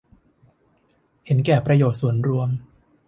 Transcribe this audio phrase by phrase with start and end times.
[1.25, 2.49] เห็นแก่ประโยชน์ส่วนรวม